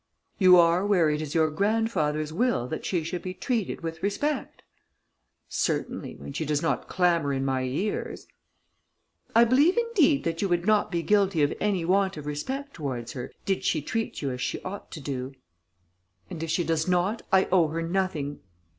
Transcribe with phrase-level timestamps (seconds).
[0.39, 4.63] "You are where it is your grandfather's will that she should be treated with respect."
[5.47, 8.25] "Certainly, when she does not clamour in my ears."
[9.35, 13.11] "I believe, indeed, that you would not be guilty of any want of respect towards
[13.11, 15.35] her, did she treat you as she ought to do."
[16.31, 18.39] "And if she does not, I owe her nothing."